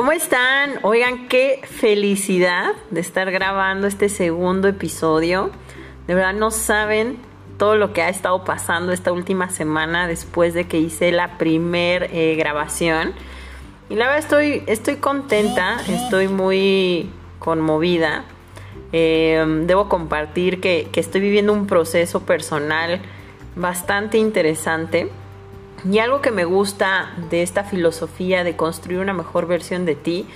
¿Cómo 0.00 0.12
están? 0.12 0.78
Oigan, 0.80 1.28
qué 1.28 1.60
felicidad 1.62 2.72
de 2.90 3.02
estar 3.02 3.30
grabando 3.30 3.86
este 3.86 4.08
segundo 4.08 4.66
episodio. 4.66 5.50
De 6.06 6.14
verdad 6.14 6.32
no 6.32 6.50
saben 6.50 7.18
todo 7.58 7.76
lo 7.76 7.92
que 7.92 8.00
ha 8.00 8.08
estado 8.08 8.42
pasando 8.42 8.92
esta 8.92 9.12
última 9.12 9.50
semana 9.50 10.08
después 10.08 10.54
de 10.54 10.66
que 10.66 10.78
hice 10.78 11.12
la 11.12 11.36
primer 11.36 12.08
eh, 12.14 12.34
grabación. 12.36 13.12
Y 13.90 13.96
la 13.96 14.06
verdad 14.06 14.20
estoy, 14.20 14.62
estoy 14.68 14.96
contenta, 14.96 15.76
estoy 15.86 16.28
muy 16.28 17.10
conmovida. 17.38 18.24
Eh, 18.94 19.44
debo 19.66 19.90
compartir 19.90 20.62
que, 20.62 20.88
que 20.90 21.00
estoy 21.00 21.20
viviendo 21.20 21.52
un 21.52 21.66
proceso 21.66 22.20
personal 22.20 23.02
bastante 23.54 24.16
interesante 24.16 25.10
y 25.88 25.98
algo 25.98 26.20
que 26.20 26.30
me 26.30 26.44
gusta 26.44 27.12
de 27.30 27.42
esta 27.42 27.64
filosofía 27.64 28.44
de 28.44 28.56
construir 28.56 28.98
una 28.98 29.12
mejor 29.12 29.46
versión 29.46 29.84
de 29.84 29.94
ti 29.94 30.26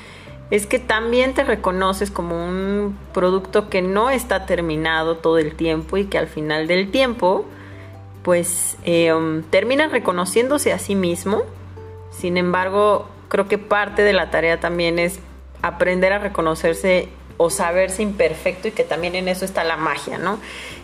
es 0.51 0.67
que 0.67 0.79
también 0.79 1.35
te 1.35 1.43
reconoces 1.43 2.11
como 2.11 2.45
un 2.45 2.97
producto 3.13 3.69
que 3.69 3.83
no 3.83 4.11
está 4.11 4.47
terminado 4.47 5.17
todo 5.17 5.39
el 5.39 5.55
tiempo 5.55 5.97
y 5.97 6.05
que 6.05 6.19
al 6.19 6.29
final 6.29 6.67
del 6.67 6.91
tiempo 6.91 7.45
pues 8.23 8.77
eh, 8.85 9.13
um, 9.13 9.43
termina 9.43 9.89
reconociéndose 9.89 10.73
a 10.73 10.79
sí 10.79 10.95
mismo. 10.95 11.43
Sin 12.11 12.37
embargo, 12.37 13.09
creo 13.29 13.49
que 13.49 13.59
parte 13.59 14.03
de 14.03 14.13
la 14.13 14.31
tarea 14.31 14.61
también 14.61 14.99
es 14.99 15.19
aprender 15.61 16.13
a 16.13 16.19
reconocerse 16.19 17.09
o 17.37 17.51
saberse 17.51 18.03
imperfecto 18.03 18.69
y 18.69 18.71
que 18.71 18.85
también 18.85 19.15
en 19.15 19.29
eso 19.29 19.45
está 19.45 19.65
la 19.65 19.77
magia, 19.77 20.19
¿no? 20.19 20.39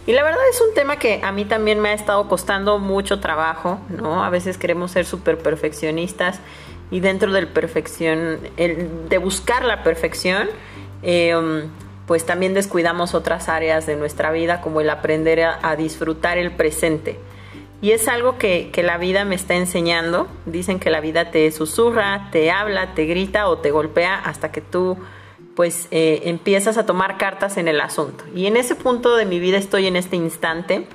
Y 0.07 0.13
la 0.13 0.23
verdad 0.23 0.41
es 0.51 0.61
un 0.61 0.75
tema 0.75 0.97
que 0.97 1.21
a 1.23 1.31
mí 1.31 1.45
también 1.45 1.81
me 1.81 1.91
ha 1.91 1.93
estado 1.93 2.27
costando 2.27 2.79
mucho 2.79 3.21
trabajo, 3.21 3.79
¿no? 3.91 4.25
A 4.25 4.31
veces 4.31 4.57
queremos 4.57 4.93
ser 4.93 5.05
súper 5.05 5.39
perfeccionistas 5.39 6.41
y 6.91 7.01
dentro 7.01 7.33
del 7.33 7.49
perfección, 7.49 8.39
el, 8.57 9.09
de 9.09 9.19
buscar 9.19 9.65
la 9.65 9.83
perfección, 9.83 10.49
eh, 11.03 11.69
pues 12.07 12.27
también 12.27 12.55
descuidamos 12.55 13.15
otras 13.15 13.49
áreas 13.49 13.87
de 13.87 13.95
nuestra 13.95 14.33
vida 14.33 14.61
como 14.61 14.81
el 14.81 14.91
aprender 14.91 15.43
a, 15.43 15.77
disfrutar 15.77 16.39
el 16.39 16.51
presente. 16.51 17.19
Y 17.83 17.93
es 17.93 18.09
algo 18.09 18.37
que, 18.37 18.71
que, 18.73 18.83
la 18.83 18.99
vida 18.99 19.25
me 19.25 19.37
está 19.37 19.55
enseñando. 19.55 20.27
Dicen 20.45 20.81
que 20.81 20.91
la 20.91 21.01
vida 21.01 21.31
te 21.31 21.51
susurra, 21.53 22.29
te 22.33 22.51
habla, 22.51 22.95
te 22.95 23.07
grita 23.07 23.49
o 23.49 23.59
te 23.59 23.71
golpea 23.71 24.17
hasta 24.17 24.51
que 24.51 24.61
tú 24.61 24.99
pues 25.61 25.89
eh, 25.91 26.23
empiezas 26.25 26.79
a 26.79 26.87
tomar 26.87 27.19
cartas 27.19 27.59
en 27.59 27.69
el 27.69 27.83
asunto. 27.83 28.25
Y 28.35 28.47
en 28.47 28.57
ese 28.57 28.75
punto 28.75 29.15
de 29.15 29.27
mi 29.27 29.39
vida 29.39 29.59
estoy 29.59 29.89
en 29.89 29.95
este 29.95 30.17
instante, 30.17 30.87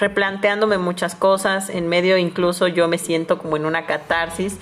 replanteándome 0.00 0.78
muchas 0.78 1.14
cosas, 1.14 1.70
en 1.70 1.86
medio 1.86 2.18
incluso 2.18 2.66
yo 2.66 2.88
me 2.88 2.98
siento 2.98 3.38
como 3.38 3.56
en 3.56 3.66
una 3.66 3.86
catarsis. 3.86 4.58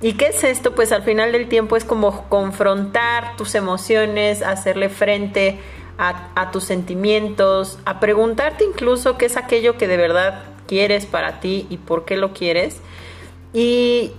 ¿Y 0.00 0.14
qué 0.14 0.28
es 0.28 0.42
esto? 0.44 0.74
Pues 0.74 0.92
al 0.92 1.02
final 1.02 1.32
del 1.32 1.46
tiempo 1.46 1.76
es 1.76 1.84
como 1.84 2.26
confrontar 2.30 3.36
tus 3.36 3.54
emociones, 3.54 4.40
hacerle 4.40 4.88
frente 4.88 5.58
a, 5.98 6.30
a 6.34 6.50
tus 6.50 6.64
sentimientos, 6.64 7.78
a 7.84 8.00
preguntarte 8.00 8.64
incluso 8.64 9.18
qué 9.18 9.26
es 9.26 9.36
aquello 9.36 9.76
que 9.76 9.88
de 9.88 9.98
verdad 9.98 10.42
quieres 10.66 11.04
para 11.04 11.38
ti 11.40 11.66
y 11.68 11.76
por 11.76 12.06
qué 12.06 12.16
lo 12.16 12.32
quieres 12.32 12.80
y, 13.56 14.12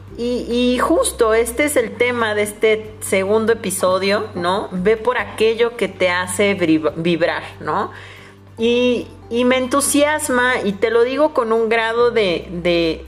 justo 0.80 1.34
este 1.34 1.66
es 1.66 1.76
el 1.76 1.96
tema 1.96 2.34
de 2.36 2.44
este 2.44 2.96
segundo 3.02 3.54
episodio, 3.54 4.28
¿no? 4.36 4.70
Ve 4.72 4.98
por 4.98 5.18
aquello 5.18 5.78
que 5.78 5.88
te 5.88 6.10
hace 6.10 6.56
vibrar, 6.96 7.44
¿no? 7.60 7.92
Y, 8.58 9.08
me 9.30 9.58
entusiasma 9.58 10.62
y 10.64 10.72
te 10.72 10.90
lo 10.90 11.04
digo 11.04 11.34
con 11.34 11.52
un 11.52 11.70
grado 11.70 12.12
de, 12.12 13.06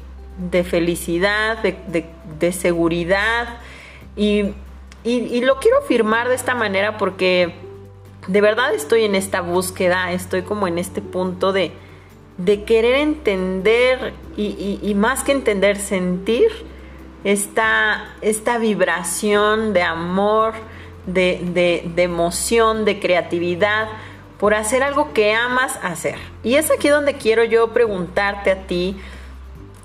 felicidad, 0.69 1.57
de, 1.63 2.51
seguridad 2.51 3.57
y, 4.15 4.53
y 5.03 5.41
lo 5.41 5.59
quiero 5.59 5.79
afirmar 5.79 6.29
de 6.29 6.35
esta 6.35 6.55
manera 6.55 6.97
porque 6.97 7.53
de 8.27 8.41
verdad 8.41 8.73
estoy 8.73 9.05
en 9.05 9.15
esta 9.15 9.41
búsqueda, 9.41 10.11
estoy 10.11 10.43
como 10.43 10.67
en 10.67 10.77
este 10.77 11.01
punto 11.01 11.53
de 11.53 11.71
de 12.39 12.63
querer 12.63 12.95
entender 12.95 14.13
y, 14.37 14.93
más 14.95 15.23
que 15.23 15.33
entender, 15.33 15.77
sentir 15.77 16.49
esta, 17.23 18.13
esta 18.21 18.57
vibración 18.57 19.73
de 19.73 19.83
amor, 19.83 20.53
de, 21.05 21.81
de, 21.95 22.03
emoción, 22.03 22.85
de 22.85 22.99
creatividad, 22.99 23.87
por 24.37 24.53
hacer 24.53 24.83
algo 24.83 25.13
que 25.13 25.33
amas 25.33 25.77
hacer. 25.83 26.15
Y 26.43 26.55
es 26.55 26.71
aquí 26.71 26.87
donde 26.87 27.15
quiero 27.15 27.43
yo 27.43 27.73
preguntarte 27.73 28.51
a 28.51 28.67
ti, 28.67 28.97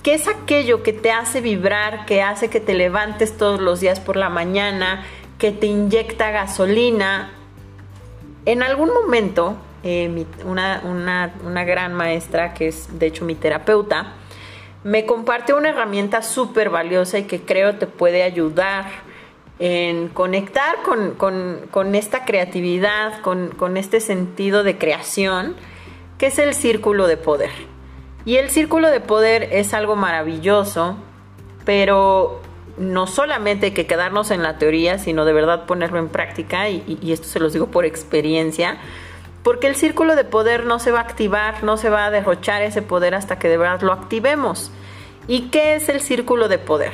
¿qué 0.03 0.15
es 0.15 0.28
aquello 0.28 0.83
que 0.83 0.93
te 0.93 1.11
hace 1.11 1.41
vibrar, 1.41 2.06
que 2.06 2.23
hace 2.23 2.49
que 2.49 2.61
te 2.61 2.75
levantes 2.75 3.37
todos 3.37 3.61
los 3.61 3.81
días 3.81 3.99
por 3.99 4.17
la 4.17 4.28
mañana, 4.28 5.05
que 5.39 5.50
te 5.50 5.67
inyecta 5.67 6.31
gasolina? 6.31 7.33
En 8.47 8.62
algún 8.62 8.93
momento 8.93 9.56
eh, 9.83 10.25
una, 10.47 10.83
una, 10.84 11.65
gran 11.65 11.93
maestra, 11.93 12.55
que 12.55 12.69
es 12.69 12.99
de 12.99 13.06
hecho 13.06 13.25
mi 13.25 13.34
terapeuta, 13.34 14.15
me 14.84 15.06
compartió 15.06 15.56
una 15.56 15.71
herramienta 15.71 16.22
súper 16.22 16.69
valiosa 16.69 17.19
y 17.19 17.25
que 17.25 17.41
creo 17.41 17.77
te 17.77 17.87
puede 17.87 18.22
ayudar 18.22 18.84
en 19.59 20.09
conectar 20.09 20.77
con, 20.83 21.95
esta 21.95 22.25
creatividad, 22.25 23.21
con, 23.23 23.49
con, 23.50 23.77
este 23.77 24.00
sentido 24.00 24.62
de 24.62 24.77
creación, 24.77 25.56
que 26.19 26.27
es 26.27 26.39
el 26.39 26.55
círculo 26.55 27.06
de 27.06 27.17
poder. 27.17 27.50
Y 28.27 28.37
el 28.37 28.50
círculo 28.50 28.91
de 28.91 29.00
poder 29.00 29.49
es 29.53 29.73
algo 29.73 29.97
maravilloso, 29.97 30.97
pero 31.65 32.43
no 32.77 33.06
solamente 33.06 33.67
hay 33.67 33.73
que 33.73 33.87
quedarnos 33.87 34.31
en 34.31 34.43
la 34.43 34.59
teoría, 34.59 34.99
sino 34.99 35.25
de 35.25 35.33
verdad 35.33 35.67
ponerlo 35.67 35.99
en 35.99 36.09
práctica, 36.09 36.69
y, 36.69 36.99
y 37.00 37.12
esto 37.12 37.28
se 37.28 37.41
los 37.41 37.53
digo 37.53 37.69
por 37.69 37.87
experiencia, 37.87 38.78
porque 39.44 39.66
el 39.66 39.77
círculo 39.77 40.16
de 40.16 40.25
poder 40.25 40.65
no 40.65 40.78
se 40.78 40.91
va 40.91 41.00
a 41.00 41.03
activar, 41.03 41.62
no 41.62 41.77
se 41.77 41.91
va 41.91 42.06
a 42.06 42.10
derrochar 42.10 42.62
ese 42.62 42.81
poder 42.81 43.15
hasta 43.15 43.38
que 43.38 43.49
de 43.49 43.59
verdad 43.59 43.82
lo 43.82 43.93
activemos. 43.93 44.71
¿Y 45.28 45.50
qué 45.50 45.77
es 45.77 45.91
el 45.91 46.00
círculo 46.00 46.49
de 46.49 46.59
poder? 46.59 46.93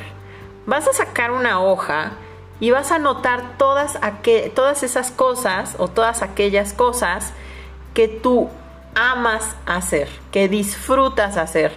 Vas 0.65 0.85
a 0.85 0.93
sacar 0.93 1.31
una 1.31 1.63
hoja 1.63 2.11
y 2.59 2.71
vas 2.71 2.91
a 2.91 2.99
notar 2.99 3.57
todas, 3.57 3.97
todas 4.53 4.83
esas 4.83 5.11
cosas 5.11 5.75
o 5.79 5.87
todas 5.87 6.21
aquellas 6.21 6.73
cosas 6.73 7.31
que 7.93 8.09
tú 8.09 8.49
amas 8.95 9.55
hacer, 9.65 10.09
que 10.33 10.49
disfrutas 10.49 11.37
hacer, 11.37 11.71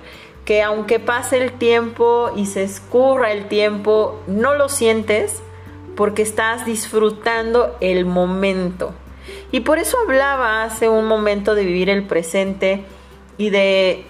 que 0.44 0.60
aunque 0.60 0.98
pase 0.98 1.40
el 1.40 1.52
tiempo 1.52 2.32
y 2.34 2.46
se 2.46 2.64
escurra 2.64 3.30
el 3.30 3.46
tiempo, 3.46 4.20
no 4.26 4.56
lo 4.56 4.68
sientes 4.68 5.40
porque 5.96 6.22
estás 6.22 6.66
disfrutando 6.66 7.76
el 7.80 8.06
momento. 8.06 8.92
Y 9.54 9.60
por 9.60 9.78
eso 9.78 9.96
hablaba 10.00 10.64
hace 10.64 10.88
un 10.88 11.06
momento 11.06 11.54
de 11.54 11.64
vivir 11.64 11.88
el 11.88 12.02
presente 12.02 12.82
y 13.38 13.50
de 13.50 14.04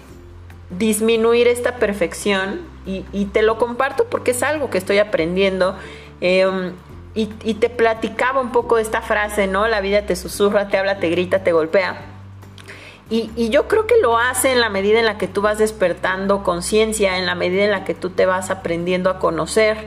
disminuir 0.71 1.47
esta 1.47 1.75
perfección 1.75 2.61
y, 2.87 3.25
te 3.25 3.43
lo 3.43 3.59
comparto 3.59 4.05
porque 4.05 4.31
es 4.31 4.41
algo 4.41 4.71
que 4.71 4.79
estoy 4.79 4.97
aprendiendo. 4.97 5.75
Em, 6.19 6.73
y, 7.13 7.27
te 7.27 7.69
platicaba 7.69 8.41
un 8.41 8.51
poco 8.51 8.77
de 8.77 8.81
esta 8.81 9.03
frase, 9.03 9.45
¿no? 9.45 9.67
La 9.67 9.81
vida 9.81 10.07
te 10.07 10.15
susurra, 10.15 10.67
te 10.67 10.79
habla, 10.79 10.97
te 10.97 11.09
grita, 11.09 11.43
te 11.43 11.51
golpea. 11.51 12.01
Y, 13.11 13.29
y, 13.35 13.49
yo 13.49 13.67
creo 13.67 13.85
que 13.85 14.01
lo 14.01 14.17
hace 14.17 14.51
en 14.51 14.59
la 14.59 14.69
medida 14.69 14.97
en 14.97 15.05
la 15.05 15.19
que 15.19 15.27
tú 15.27 15.43
vas 15.43 15.59
despertando 15.59 16.41
conciencia, 16.41 17.19
en 17.19 17.27
la 17.27 17.35
medida 17.35 17.65
en 17.65 17.69
la 17.69 17.85
que 17.85 17.93
tú 17.93 18.09
te 18.09 18.25
vas 18.25 18.49
aprendiendo 18.49 19.11
a 19.11 19.19
conocer. 19.19 19.77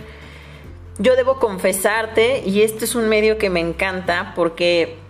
Yo 1.00 1.16
debo 1.16 1.40
confesarte, 1.40 2.44
y 2.46 2.62
este 2.62 2.84
es 2.84 2.94
un 2.94 3.08
medio 3.08 3.38
que 3.38 3.50
me 3.50 3.58
encanta 3.58 4.34
porque 4.36 5.07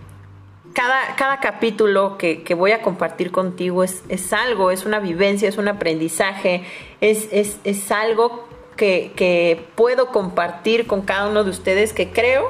cada, 0.73 1.15
cada 1.15 1.39
capítulo 1.39 2.17
que, 2.17 2.43
voy 2.55 2.71
a 2.71 2.81
compartir 2.81 3.31
contigo 3.31 3.83
es, 3.83 4.03
es, 4.09 4.33
algo, 4.33 4.71
es 4.71 4.85
una 4.85 4.99
vivencia, 4.99 5.49
es 5.49 5.57
un 5.57 5.67
aprendizaje, 5.67 6.63
es, 7.01 7.27
es, 7.31 7.91
algo 7.91 8.47
que, 8.75 9.65
puedo 9.75 10.07
compartir 10.07 10.87
con 10.87 11.01
cada 11.01 11.29
uno 11.29 11.43
de 11.43 11.49
ustedes 11.49 11.93
que 11.93 12.11
creo 12.11 12.49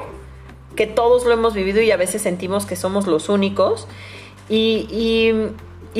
que 0.76 0.86
todos 0.86 1.24
lo 1.24 1.32
hemos 1.32 1.54
vivido 1.54 1.80
y 1.80 1.90
a 1.90 1.96
veces 1.96 2.22
sentimos 2.22 2.66
que 2.66 2.76
somos 2.76 3.06
los 3.06 3.28
únicos. 3.28 3.88
y 4.48 4.86
y 4.90 5.32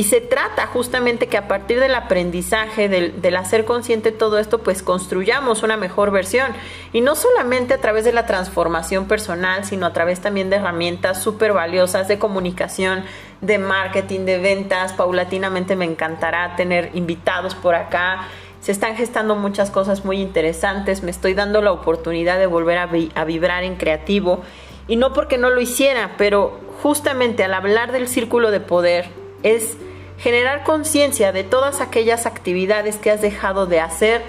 se 0.05 0.21
trata 0.21 0.69
justamente 0.69 1.27
que 1.27 1.37
a 1.37 1.49
partir 1.49 1.81
del 1.81 1.97
aprendizaje, 1.97 2.89
del, 2.89 3.37
hacer 3.37 3.65
consciente 3.65 4.13
todo 4.13 4.39
esto, 4.39 4.59
pues 4.59 4.85
construyamos 4.85 5.65
una 5.65 5.77
mejor 5.77 6.13
versión. 6.13 6.53
Y 6.93 7.01
no 7.01 7.17
solamente 7.17 7.75
a 7.75 7.79
través 7.79 8.05
de 8.05 8.13
la 8.13 8.25
transformación 8.25 9.09
personal, 9.09 9.65
sino 9.65 9.87
a 9.87 9.93
través 9.93 10.21
también 10.21 10.49
de 10.49 10.57
herramientas 10.57 11.21
súper 11.21 11.53
valiosas 11.53 12.07
de 12.07 12.21
comunicación, 12.21 13.03
de 13.41 13.59
marketing, 13.59 14.27
de 14.27 14.39
ventas. 14.39 14.93
Paulatinamente 14.93 15.75
me 15.75 15.87
encantará 15.87 16.55
tener 16.55 16.91
invitados 16.95 17.57
por 17.57 17.75
acá. 17.75 18.29
Se 18.61 18.71
están 18.71 18.95
gestando 18.95 19.35
muchas 19.35 19.73
cosas 19.73 20.05
muy 20.05 20.21
interesantes. 20.21 21.03
Me 21.03 21.11
estoy 21.11 21.35
dando 21.35 21.63
la 21.63 21.73
oportunidad 21.73 22.39
de 22.39 22.47
volver 22.47 22.79
a 22.79 23.25
vibrar 23.25 23.65
en 23.65 23.75
creativo. 23.75 24.43
Y 24.87 24.95
no 24.95 25.13
porque 25.13 25.37
no 25.37 25.51
lo 25.51 25.61
hiciera, 25.61 26.13
pero 26.17 26.61
justamente 26.81 27.43
al 27.43 27.55
hablar 27.55 27.91
del 27.91 28.07
círculo 28.07 28.53
de 28.53 28.61
poder, 28.61 29.20
es 29.43 29.77
generar 30.19 30.65
conciencia 30.65 31.33
de 31.33 31.45
todas 31.45 31.81
aquellas 31.81 32.27
actividades 32.27 32.97
que 32.97 33.11
has 33.11 33.21
dejado 33.21 33.67
de 33.67 33.81
hacer 33.81 34.23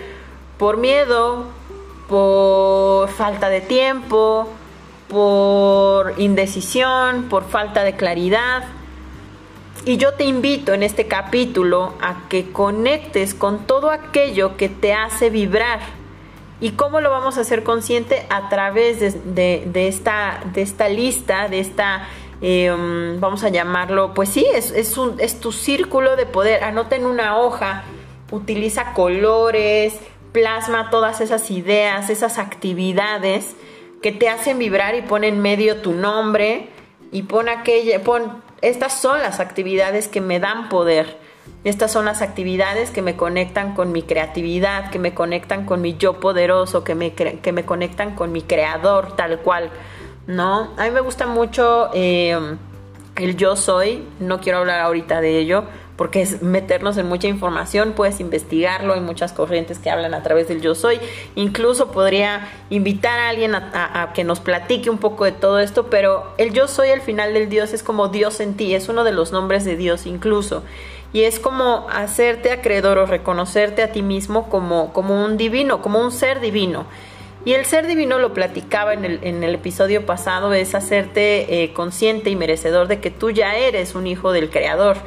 por 0.57 0.77
miedo, 0.77 1.45
por 2.07 3.09
falta 3.09 3.49
de 3.49 3.61
tiempo, 3.61 4.47
por 5.07 6.13
indecisión, 6.17 7.23
por 7.29 7.43
falta 7.43 7.83
de 7.83 7.95
claridad. 7.95 8.63
Y 9.85 9.97
yo 9.97 10.13
te 10.13 10.23
invito 10.23 10.73
en 10.73 10.83
este 10.83 11.07
capítulo 11.07 11.93
a 12.01 12.27
que 12.29 12.51
conectes 12.51 13.33
con 13.33 13.65
todo 13.65 13.89
aquello 13.89 14.55
que 14.55 14.69
te 14.69 14.93
hace 14.93 15.29
vibrar. 15.29 15.79
¿Y 16.61 16.71
cómo 16.71 17.01
lo 17.01 17.09
vamos 17.09 17.37
a 17.37 17.41
hacer 17.41 17.63
consciente? 17.63 18.25
A 18.29 18.47
través 18.49 18.99
de, 18.99 19.87
esta, 19.87 20.41
de 20.53 20.61
esta 20.61 20.87
lista, 20.89 21.47
de 21.47 21.59
esta, 21.59 22.07
em, 22.41 23.19
vamos 23.19 23.43
a 23.43 23.49
llamarlo, 23.49 24.13
pues 24.13 24.29
sí, 24.29 24.45
es, 24.53 24.71
es, 24.71 25.39
tu 25.39 25.51
círculo 25.51 26.15
de 26.15 26.25
poder. 26.25 26.63
Anota 26.63 26.95
en 26.95 27.05
una 27.05 27.37
hoja, 27.37 27.83
utiliza 28.31 28.93
colores, 28.93 29.93
plasma 30.31 30.89
todas 30.89 31.21
esas 31.21 31.51
ideas, 31.51 32.09
esas 32.09 32.37
actividades 32.37 33.55
que 34.01 34.11
te 34.11 34.29
hacen 34.29 34.57
vibrar 34.57 34.95
y 34.95 35.03
pon 35.03 35.23
en 35.23 35.41
medio 35.41 35.77
tu 35.77 35.93
nombre 35.93 36.69
y 37.11 37.23
pon 37.23 37.49
aquella, 37.49 38.01
pon 38.01 38.41
estas 38.61 38.99
son 38.99 39.19
las 39.19 39.39
actividades 39.39 40.07
que 40.07 40.21
me 40.21 40.39
dan 40.39 40.69
poder. 40.69 41.17
Estas 41.63 41.91
son 41.91 42.05
las 42.05 42.21
actividades 42.21 42.89
que 42.89 43.01
me 43.01 43.15
conectan 43.15 43.73
con 43.75 43.91
mi 43.91 44.03
creatividad, 44.03 44.89
que 44.89 44.99
me 44.99 45.13
conectan 45.13 45.65
con 45.65 45.81
mi 45.81 45.95
yo 45.95 46.19
poderoso, 46.19 46.83
que 46.83 46.95
me, 46.95 47.13
que 47.13 47.51
me 47.51 47.65
conectan 47.65 48.15
con 48.15 48.31
mi 48.31 48.41
creador 48.41 49.15
tal 49.15 49.39
cual, 49.39 49.69
¿no? 50.27 50.71
A 50.77 50.83
mí 50.85 50.91
me 50.91 51.01
gusta 51.01 51.27
mucho 51.27 51.89
eh, 51.93 52.37
el 53.15 53.37
yo 53.37 53.55
soy, 53.55 54.03
no 54.19 54.39
quiero 54.39 54.59
hablar 54.59 54.81
ahorita 54.81 55.21
de 55.21 55.39
ello, 55.39 55.63
porque 56.01 56.23
es 56.23 56.41
meternos 56.41 56.97
en 56.97 57.07
mucha 57.07 57.27
información, 57.27 57.93
puedes 57.95 58.19
investigarlo, 58.19 58.93
hay 58.93 59.01
muchas 59.01 59.33
corrientes 59.33 59.77
que 59.77 59.91
hablan 59.91 60.15
a 60.15 60.23
través 60.23 60.47
del 60.47 60.59
yo 60.59 60.73
soy, 60.73 60.99
incluso 61.35 61.91
podría 61.91 62.47
invitar 62.71 63.19
a 63.19 63.29
alguien 63.29 63.53
a, 63.53 64.11
que 64.15 64.23
nos 64.23 64.39
platique 64.39 64.89
un 64.89 64.97
poco 64.97 65.25
de 65.25 65.31
todo 65.31 65.59
esto, 65.59 65.91
pero 65.91 66.33
el 66.39 66.53
yo 66.53 66.67
soy 66.67 66.89
al 66.89 67.01
final 67.01 67.35
del 67.35 67.49
Dios 67.49 67.71
es 67.73 67.83
como 67.83 68.07
Dios 68.07 68.39
en 68.39 68.55
ti, 68.55 68.73
es 68.73 68.89
uno 68.89 69.03
de 69.03 69.11
los 69.11 69.31
nombres 69.31 69.63
de 69.63 69.75
Dios 69.75 70.07
incluso. 70.07 70.63
Y 71.13 71.23
es 71.23 71.39
como 71.39 71.87
hacerte 71.91 72.51
acreedor 72.51 72.97
o 72.97 73.05
reconocerte 73.05 73.83
a 73.83 73.91
ti 73.91 74.01
mismo 74.01 74.49
como, 74.49 74.93
como 74.93 75.23
un 75.23 75.37
divino, 75.37 75.83
como 75.83 75.99
un 75.99 76.11
ser 76.11 76.39
divino. 76.39 76.85
Y 77.43 77.53
el 77.53 77.65
ser 77.65 77.87
divino 77.87 78.19
lo 78.19 78.33
platicaba 78.33 78.93
en 78.93 79.03
el, 79.05 79.55
episodio 79.55 80.05
pasado, 80.05 80.53
es 80.53 80.75
hacerte 80.75 81.63
eh, 81.63 81.73
consciente 81.73 82.29
y 82.29 82.35
merecedor 82.35 82.87
de 82.87 82.99
que 82.99 83.09
tú 83.09 83.31
ya 83.31 83.55
eres 83.55 83.95
un 83.95 84.05
hijo 84.05 84.31
del 84.31 84.49
Creador 84.49 84.97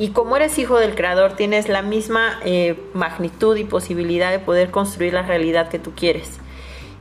y 0.00 0.08
como 0.12 0.34
eres 0.34 0.58
hijo 0.58 0.78
del 0.78 0.94
creador, 0.94 1.34
tienes 1.34 1.68
la 1.68 1.82
misma 1.82 2.40
eh, 2.42 2.82
magnitud 2.94 3.54
y 3.58 3.64
posibilidad 3.64 4.30
de 4.30 4.38
poder 4.38 4.70
construir 4.70 5.12
la 5.12 5.20
realidad 5.20 5.68
que 5.68 5.78
tú 5.78 5.92
quieres. 5.94 6.38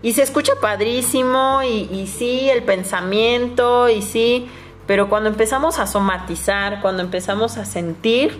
Y 0.01 0.11
se 0.11 0.21
escucha 0.21 0.51
padrísimo 0.59 1.61
y, 1.63 1.87
y 1.93 2.07
sí, 2.07 2.49
el 2.49 2.61
pensamiento 2.63 3.87
y 3.87 4.01
sí, 4.01 4.49
pero 4.85 5.07
cuando 5.07 5.29
empezamos 5.29 5.79
a 5.79 5.87
somatizar, 5.87 6.81
cuando 6.81 7.01
empezamos 7.01 7.57
a 7.57 7.63
sentir, 7.63 8.37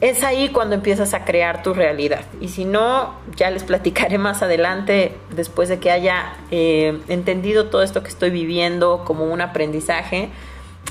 es 0.00 0.24
ahí 0.24 0.48
cuando 0.48 0.74
empiezas 0.74 1.14
a 1.14 1.24
crear 1.24 1.62
tu 1.62 1.74
realidad. 1.74 2.24
Y 2.40 2.48
si 2.48 2.64
no, 2.64 3.14
ya 3.36 3.50
les 3.50 3.64
platicaré 3.64 4.18
más 4.18 4.42
adelante, 4.42 5.14
después 5.34 5.68
de 5.68 5.78
que 5.78 5.90
haya 5.90 6.34
eh, 6.50 6.98
entendido 7.08 7.66
todo 7.66 7.82
esto 7.82 8.02
que 8.02 8.08
estoy 8.08 8.30
viviendo 8.30 9.04
como 9.04 9.24
un 9.24 9.40
aprendizaje 9.40 10.30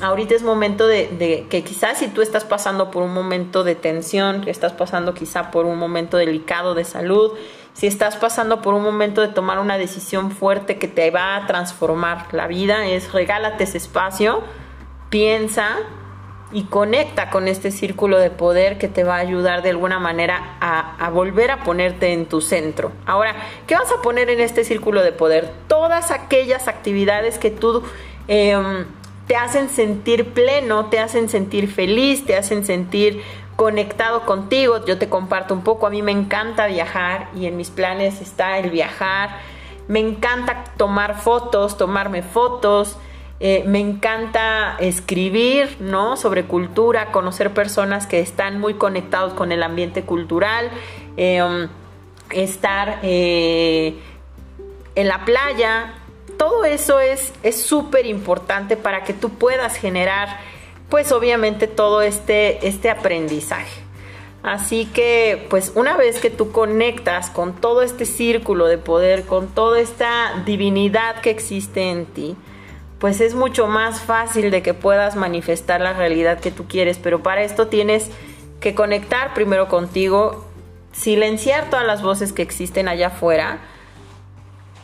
ahorita 0.01 0.35
es 0.35 0.43
momento 0.43 0.87
de, 0.87 1.47
que 1.49 1.63
quizás 1.63 1.97
si 1.97 2.07
tú 2.07 2.21
estás 2.21 2.45
pasando 2.45 2.91
por 2.91 3.03
un 3.03 3.13
momento 3.13 3.63
de 3.63 3.75
tensión, 3.75 4.41
que 4.41 4.51
estás 4.51 4.73
pasando 4.73 5.13
quizá 5.13 5.51
por 5.51 5.65
un 5.65 5.77
momento 5.77 6.17
delicado 6.17 6.73
de 6.73 6.83
salud, 6.83 7.33
si 7.73 7.87
estás 7.87 8.15
pasando 8.15 8.61
por 8.61 8.73
un 8.73 8.83
momento 8.83 9.21
de 9.21 9.29
tomar 9.29 9.59
una 9.59 9.77
decisión 9.77 10.31
fuerte 10.31 10.77
que 10.77 10.87
te 10.87 11.11
va 11.11 11.35
a 11.35 11.47
transformar 11.47 12.27
la 12.33 12.47
vida, 12.47 12.85
es 12.87 13.11
regálate 13.11 13.63
ese 13.63 13.77
espacio, 13.77 14.41
piensa 15.09 15.77
y 16.51 16.63
conecta 16.63 17.29
con 17.29 17.47
este 17.47 17.71
círculo 17.71 18.17
de 18.17 18.31
poder 18.31 18.77
que 18.77 18.87
te 18.87 19.03
va 19.03 19.15
a 19.15 19.19
ayudar 19.19 19.61
de 19.61 19.69
alguna 19.69 19.99
manera 19.99 20.57
a, 20.59 21.09
volver 21.11 21.51
a 21.51 21.63
ponerte 21.63 22.13
en 22.13 22.25
tu 22.25 22.41
centro. 22.41 22.91
Ahora, 23.05 23.35
¿qué 23.67 23.75
vas 23.75 23.91
a 23.91 24.01
poner 24.01 24.29
en 24.29 24.39
este 24.39 24.63
círculo 24.63 25.03
de 25.03 25.11
poder? 25.11 25.51
Todas 25.67 26.11
aquellas 26.11 26.67
actividades 26.67 27.37
que 27.37 27.51
tú... 27.51 27.83
Em, 28.27 28.85
te 29.29 29.35
hacen 29.35 29.69
sentir 29.69 30.33
pleno, 30.33 30.87
te 30.87 30.97
hacen 30.97 31.29
sentir 31.29 31.71
feliz, 31.71 32.25
te 32.25 32.35
hacen 32.35 32.65
sentir 32.65 33.21
conectado 33.55 34.25
contigo. 34.25 34.83
Yo 34.87 34.97
te 34.97 35.07
comparto 35.07 35.53
un 35.53 35.61
poco, 35.61 35.85
a 35.85 35.91
mí 35.91 36.01
me 36.01 36.11
encanta 36.11 36.65
viajar 36.65 37.29
y 37.35 37.45
en 37.45 37.55
mis 37.55 37.69
planes 37.69 38.21
está 38.21 38.57
el 38.57 38.71
viajar. 38.71 39.37
Me 39.87 39.99
encanta 39.99 40.63
tomar 40.77 41.21
fotos, 41.21 41.77
tomarme 41.77 42.23
fotos. 42.23 42.97
Eh, 43.39 43.63
me 43.65 43.79
encanta 43.79 44.75
escribir, 44.79 45.77
¿no? 45.79 46.17
Sobre 46.17 46.43
cultura, 46.43 47.11
conocer 47.11 47.53
personas 47.53 48.05
que 48.05 48.19
están 48.19 48.59
muy 48.59 48.73
conectados 48.73 49.33
con 49.33 49.51
el 49.51 49.63
ambiente 49.63 50.03
cultural, 50.03 50.69
em, 51.15 51.69
estar 52.31 52.99
eh, 53.01 53.95
en 54.95 55.07
la 55.07 55.23
playa, 55.23 55.93
todo 56.37 56.65
eso 56.65 56.99
es 56.99 57.31
súper 57.53 58.05
importante 58.05 58.77
para 58.77 59.03
que 59.03 59.13
tú 59.13 59.29
puedas 59.29 59.75
generar, 59.75 60.39
pues 60.89 61.11
obviamente 61.11 61.67
todo 61.67 62.01
este, 62.01 62.67
este 62.67 62.89
aprendizaje. 62.89 63.89
Así 64.41 64.85
que, 64.85 65.47
pues 65.49 65.73
una 65.75 65.97
vez 65.97 66.19
que 66.19 66.29
tú 66.29 66.51
conectas 66.51 67.29
con 67.29 67.53
todo 67.53 67.81
este 67.81 68.05
círculo 68.05 68.67
de 68.67 68.77
poder, 68.77 69.25
con 69.25 69.47
toda 69.47 69.79
esta 69.79 70.43
divinidad 70.45 71.19
que 71.21 71.29
existe 71.29 71.91
en 71.91 72.05
ti, 72.05 72.37
pues 72.99 73.21
es 73.21 73.33
mucho 73.33 73.67
más 73.67 74.01
fácil 74.01 74.51
de 74.51 74.61
que 74.61 74.73
puedas 74.73 75.15
manifestar 75.15 75.79
la 75.79 75.93
realidad 75.93 76.39
que 76.39 76.51
tú 76.51 76.67
quieres. 76.67 76.97
Pero 76.97 77.23
para 77.23 77.43
esto 77.43 77.67
tienes 77.67 78.11
que 78.59 78.75
conectar 78.75 79.33
primero 79.33 79.69
contigo, 79.69 80.45
silenciar 80.91 81.69
todas 81.69 81.85
las 81.85 82.01
voces 82.01 82.33
que 82.33 82.41
existen 82.41 82.89
allá 82.89 83.07
afuera, 83.07 83.59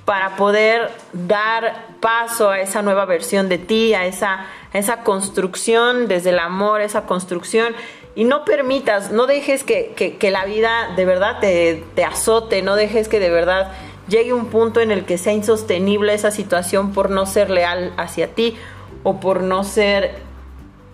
para 0.05 0.35
poder 0.35 0.91
dar 1.13 1.87
paso 1.99 2.51
a 2.51 2.59
esa 2.59 2.83
nueva 2.83 3.05
versión 3.05 3.49
de 3.49 3.57
ti, 3.57 3.95
a 3.95 4.05
esa, 4.05 4.45
esa 4.71 5.01
construcción 5.01 6.07
desde 6.07 6.29
el 6.29 6.39
amor, 6.39 6.81
esa 6.81 7.05
construcción. 7.07 7.75
Y 8.13 8.23
no 8.23 8.45
permitas, 8.45 9.11
no 9.11 9.25
dejes 9.25 9.63
que, 9.63 10.17
la 10.31 10.45
vida 10.45 10.93
de 10.95 11.05
verdad 11.05 11.39
te, 11.41 11.83
te 11.95 12.05
azote, 12.05 12.61
no 12.61 12.75
dejes 12.75 13.09
que 13.09 13.19
de 13.19 13.29
verdad 13.29 13.71
llegue 14.07 14.33
un 14.33 14.47
punto 14.47 14.81
en 14.81 14.91
el 14.91 15.05
que 15.05 15.17
sea 15.17 15.33
insostenible 15.33 16.13
esa 16.13 16.31
situación 16.31 16.91
por 16.93 17.09
no 17.09 17.25
ser 17.25 17.49
leal 17.49 17.93
hacia 17.97 18.27
ti 18.33 18.55
o 19.03 19.19
por 19.19 19.41
no 19.41 19.63
ser 19.63 20.15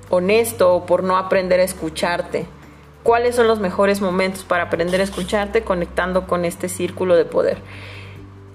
honesto 0.10 0.74
o 0.74 0.86
por 0.86 1.04
no 1.04 1.18
aprender 1.18 1.60
a 1.60 1.64
escucharte. 1.64 2.46
¿Cuáles 3.04 3.36
son 3.36 3.48
los 3.48 3.60
mejores 3.60 4.02
momentos 4.02 4.44
para 4.44 4.64
aprender 4.64 5.02
a 5.02 5.04
escucharte 5.04 5.64
conectando 5.64 6.28
con 6.28 6.46
este 6.46 6.70
círculo 6.70 7.16
de 7.16 7.26
poder? 7.26 7.58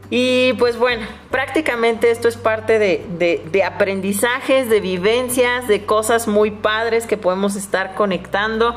Y 0.08 0.52
pues 0.54 0.78
bueno, 0.78 1.04
prácticamente 1.30 2.10
esto 2.10 2.28
es 2.28 2.36
parte 2.36 2.78
de, 2.78 3.62
aprendizajes, 3.64 4.70
de 4.70 4.80
vivencias, 4.80 5.66
de 5.66 5.84
cosas 5.84 6.28
muy 6.28 6.52
padres 6.52 7.06
que 7.06 7.16
podemos 7.16 7.56
estar 7.56 7.94
conectando. 7.94 8.76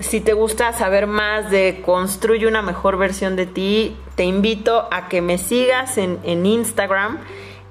Si 0.00 0.20
te 0.20 0.32
gusta 0.32 0.72
saber 0.72 1.06
más 1.06 1.50
de 1.50 1.82
construye 1.84 2.46
una 2.46 2.62
mejor 2.62 2.96
versión 2.96 3.36
de 3.36 3.46
ti, 3.46 3.96
te 4.14 4.24
invito 4.24 4.88
a 4.90 5.08
que 5.08 5.20
me 5.20 5.38
sigas 5.38 5.98
en, 5.98 6.46
Instagram 6.46 7.18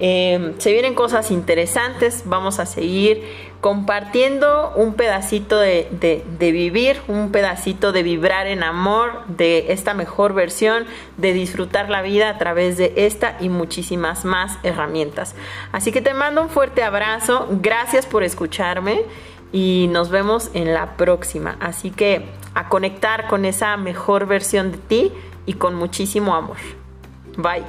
Em, 0.03 0.57
se 0.57 0.71
vienen 0.71 0.95
cosas 0.95 1.29
interesantes, 1.29 2.23
vamos 2.25 2.57
a 2.59 2.65
seguir 2.65 3.23
compartiendo 3.61 4.73
un 4.75 4.95
pedacito 4.95 5.59
de, 5.59 6.23
vivir, 6.39 6.99
un 7.07 7.31
pedacito 7.31 7.91
de 7.91 8.01
vibrar 8.01 8.47
en 8.47 8.63
amor, 8.63 9.21
de 9.27 9.71
esta 9.71 9.93
mejor 9.93 10.33
versión, 10.33 10.85
de 11.17 11.33
disfrutar 11.33 11.91
la 11.91 12.01
vida 12.01 12.29
a 12.29 12.39
través 12.39 12.77
de 12.77 12.93
esta 12.95 13.37
y 13.39 13.49
muchísimas 13.49 14.25
más 14.25 14.57
herramientas. 14.63 15.35
Así 15.71 15.91
que 15.91 16.01
te 16.01 16.15
mando 16.15 16.41
un 16.41 16.49
fuerte 16.49 16.81
abrazo, 16.81 17.47
gracias 17.51 18.07
por 18.07 18.23
escucharme 18.23 19.03
y 19.51 19.87
nos 19.91 20.09
vemos 20.09 20.49
en 20.53 20.73
la 20.73 20.97
próxima. 20.97 21.57
Así 21.59 21.91
que 21.91 22.25
a 22.53 22.69
conectar 22.69 23.27
con 23.27 23.45
esa 23.45 23.77
mejor 23.77 24.25
versión 24.25 24.71
de 24.71 24.77
ti 24.77 25.11
y 25.45 25.53
con 25.53 25.75
muchísimo 25.75 26.35
amor. 26.35 26.57
Bye. 27.37 27.63